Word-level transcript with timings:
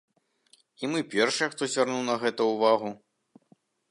І 0.85 0.89
мы 0.93 0.99
першыя, 1.15 1.51
хто 1.51 1.63
звярнуў 1.73 2.01
на 2.09 2.15
гэта 2.23 2.41
ўвагу. 2.53 2.89